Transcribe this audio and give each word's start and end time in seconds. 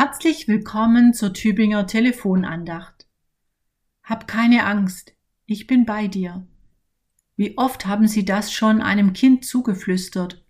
Herzlich 0.00 0.46
willkommen 0.46 1.12
zur 1.12 1.32
Tübinger 1.32 1.88
Telefonandacht. 1.88 3.08
Hab 4.04 4.28
keine 4.28 4.64
Angst, 4.64 5.16
ich 5.44 5.66
bin 5.66 5.86
bei 5.86 6.06
dir. 6.06 6.46
Wie 7.34 7.58
oft 7.58 7.84
haben 7.84 8.06
Sie 8.06 8.24
das 8.24 8.52
schon 8.52 8.80
einem 8.80 9.12
Kind 9.12 9.44
zugeflüstert? 9.44 10.44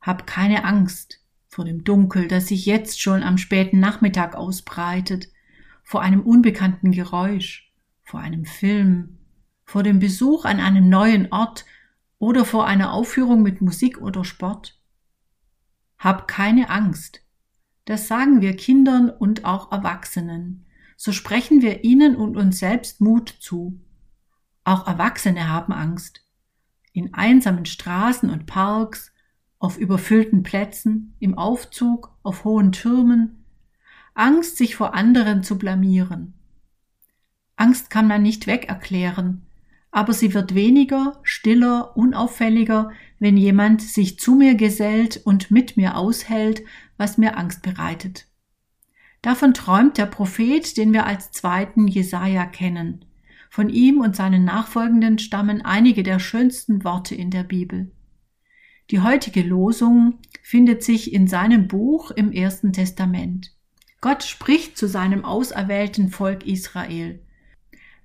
Hab 0.00 0.26
keine 0.26 0.64
Angst 0.64 1.22
vor 1.48 1.66
dem 1.66 1.84
Dunkel, 1.84 2.28
das 2.28 2.48
sich 2.48 2.64
jetzt 2.64 2.98
schon 2.98 3.22
am 3.22 3.36
späten 3.36 3.78
Nachmittag 3.78 4.34
ausbreitet, 4.34 5.28
vor 5.82 6.00
einem 6.00 6.22
unbekannten 6.22 6.92
Geräusch, 6.92 7.70
vor 8.02 8.20
einem 8.20 8.46
Film, 8.46 9.18
vor 9.66 9.82
dem 9.82 9.98
Besuch 9.98 10.46
an 10.46 10.60
einem 10.60 10.88
neuen 10.88 11.30
Ort 11.30 11.66
oder 12.18 12.46
vor 12.46 12.66
einer 12.66 12.94
Aufführung 12.94 13.42
mit 13.42 13.60
Musik 13.60 14.00
oder 14.00 14.24
Sport. 14.24 14.80
Hab 15.98 16.26
keine 16.26 16.70
Angst, 16.70 17.22
das 17.84 18.08
sagen 18.08 18.40
wir 18.40 18.56
Kindern 18.56 19.10
und 19.10 19.44
auch 19.44 19.72
Erwachsenen. 19.72 20.66
So 20.96 21.12
sprechen 21.12 21.62
wir 21.62 21.84
ihnen 21.84 22.16
und 22.16 22.36
uns 22.36 22.58
selbst 22.58 23.00
Mut 23.00 23.28
zu. 23.40 23.80
Auch 24.64 24.86
Erwachsene 24.86 25.48
haben 25.48 25.72
Angst. 25.72 26.24
In 26.92 27.14
einsamen 27.14 27.66
Straßen 27.66 28.30
und 28.30 28.46
Parks, 28.46 29.12
auf 29.58 29.78
überfüllten 29.78 30.42
Plätzen, 30.42 31.14
im 31.18 31.36
Aufzug, 31.36 32.16
auf 32.22 32.44
hohen 32.44 32.72
Türmen. 32.72 33.44
Angst, 34.14 34.56
sich 34.56 34.76
vor 34.76 34.94
anderen 34.94 35.42
zu 35.42 35.58
blamieren. 35.58 36.34
Angst 37.56 37.90
kann 37.90 38.06
man 38.06 38.22
nicht 38.22 38.46
wegerklären, 38.46 39.46
aber 39.90 40.12
sie 40.12 40.34
wird 40.34 40.54
weniger, 40.54 41.20
stiller, 41.22 41.96
unauffälliger, 41.96 42.90
wenn 43.18 43.36
jemand 43.36 43.82
sich 43.82 44.18
zu 44.18 44.34
mir 44.34 44.54
gesellt 44.54 45.20
und 45.24 45.50
mit 45.50 45.76
mir 45.76 45.96
aushält, 45.96 46.62
was 47.02 47.18
mir 47.18 47.36
Angst 47.36 47.62
bereitet. 47.62 48.28
Davon 49.22 49.54
träumt 49.54 49.98
der 49.98 50.06
Prophet, 50.06 50.76
den 50.76 50.92
wir 50.92 51.04
als 51.04 51.32
zweiten 51.32 51.88
Jesaja 51.88 52.46
kennen. 52.46 53.04
Von 53.50 53.68
ihm 53.70 54.00
und 54.00 54.14
seinen 54.14 54.44
Nachfolgenden 54.44 55.18
stammen 55.18 55.62
einige 55.62 56.04
der 56.04 56.20
schönsten 56.20 56.84
Worte 56.84 57.16
in 57.16 57.30
der 57.30 57.42
Bibel. 57.42 57.90
Die 58.92 59.00
heutige 59.00 59.42
Losung 59.42 60.20
findet 60.44 60.84
sich 60.84 61.12
in 61.12 61.26
seinem 61.26 61.66
Buch 61.66 62.12
im 62.12 62.30
Ersten 62.30 62.72
Testament. 62.72 63.52
Gott 64.00 64.22
spricht 64.22 64.78
zu 64.78 64.86
seinem 64.86 65.24
auserwählten 65.24 66.08
Volk 66.08 66.46
Israel. 66.46 67.20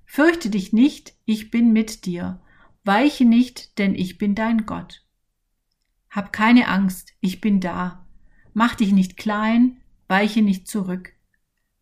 Fürchte 0.05 0.49
dich 0.49 0.73
nicht, 0.73 1.13
ich 1.25 1.51
bin 1.51 1.71
mit 1.71 2.07
dir. 2.07 2.41
Weiche 2.83 3.25
nicht, 3.25 3.77
denn 3.77 3.93
ich 3.93 4.17
bin 4.17 4.33
dein 4.33 4.65
Gott. 4.65 5.05
Hab 6.09 6.33
keine 6.33 6.67
Angst, 6.67 7.13
ich 7.21 7.41
bin 7.41 7.59
da. 7.59 8.06
Mach 8.59 8.73
dich 8.73 8.91
nicht 8.91 9.17
klein, 9.17 9.77
weiche 10.07 10.41
nicht 10.41 10.67
zurück. 10.67 11.13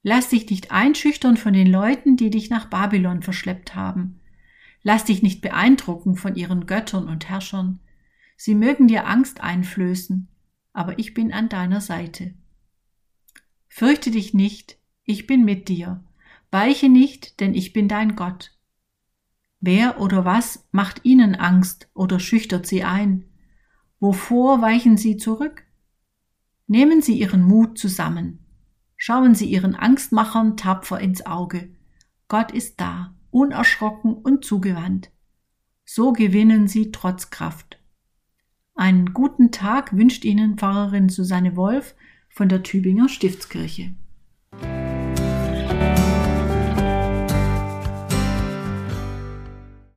Lass 0.03 0.27
dich 0.27 0.49
nicht 0.49 0.71
einschüchtern 0.71 1.37
von 1.37 1.53
den 1.53 1.67
Leuten, 1.67 2.17
die 2.17 2.29
dich 2.29 2.49
nach 2.49 2.69
Babylon 2.69 3.21
verschleppt 3.21 3.75
haben. 3.75 4.19
Lass 4.83 5.05
dich 5.05 5.23
nicht 5.23 5.39
beeindrucken 5.39 6.17
von 6.17 6.35
ihren 6.35 6.65
Göttern 6.65 7.07
und 7.07 7.29
Herrschern. 7.29 7.79
Sie 8.35 8.55
mögen 8.55 8.89
dir 8.89 9.07
Angst 9.07 9.39
einflößen, 9.39 10.27
aber 10.73 10.99
ich 10.99 11.13
bin 11.13 11.31
an 11.31 11.47
deiner 11.47 11.79
Seite. 11.79 12.33
Fürchte 13.69 14.11
dich 14.11 14.33
nicht, 14.33 14.77
ich 15.05 15.27
bin 15.27 15.45
mit 15.45 15.69
dir. 15.69 16.03
Weiche 16.51 16.89
nicht, 16.89 17.39
denn 17.39 17.53
ich 17.53 17.71
bin 17.71 17.87
dein 17.87 18.17
Gott. 18.17 18.51
Wer 19.61 20.01
oder 20.01 20.25
was 20.25 20.67
macht 20.73 21.05
ihnen 21.05 21.35
Angst 21.35 21.89
oder 21.93 22.19
schüchtert 22.19 22.67
sie 22.67 22.83
ein? 22.83 23.23
Wovor 24.01 24.61
weichen 24.61 24.97
sie 24.97 25.15
zurück? 25.15 25.65
Nehmen 26.67 27.01
Sie 27.01 27.19
Ihren 27.19 27.43
Mut 27.43 27.77
zusammen. 27.77 28.39
Schauen 28.97 29.35
Sie 29.35 29.45
Ihren 29.45 29.75
Angstmachern 29.75 30.57
tapfer 30.57 30.99
ins 30.99 31.25
Auge. 31.25 31.69
Gott 32.27 32.51
ist 32.51 32.81
da, 32.81 33.13
unerschrocken 33.29 34.13
und 34.13 34.43
zugewandt. 34.45 35.11
So 35.85 36.13
gewinnen 36.13 36.67
Sie 36.67 36.91
trotz 36.91 37.29
Kraft. 37.29 37.79
Einen 38.73 39.13
guten 39.13 39.51
Tag 39.51 39.95
wünscht 39.95 40.25
Ihnen 40.25 40.57
Pfarrerin 40.57 41.09
Susanne 41.09 41.55
Wolf 41.55 41.95
von 42.29 42.49
der 42.49 42.63
Tübinger 42.63 43.09
Stiftskirche. 43.09 43.93